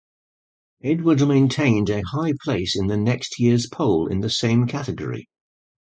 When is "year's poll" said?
3.39-4.07